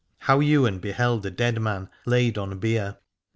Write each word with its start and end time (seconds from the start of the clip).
HOW 0.21 0.39
YWAIN 0.41 0.79
BEHELD 0.79 1.27
A 1.27 1.29
DEAD 1.29 1.61
MAN 1.61 1.87
LAID 2.07 2.39
ON 2.39 2.57
BIER. 2.57 2.97